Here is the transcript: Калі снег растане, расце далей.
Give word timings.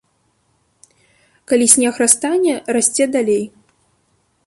Калі 1.53 1.65
снег 1.75 1.93
растане, 2.05 2.53
расце 2.79 3.05
далей. 3.19 3.43